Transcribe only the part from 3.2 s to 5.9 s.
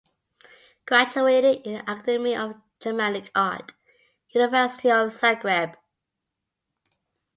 Art, University of Zagreb.